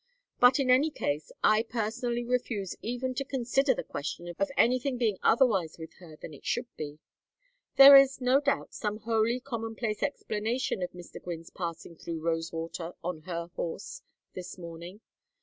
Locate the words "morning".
14.57-15.01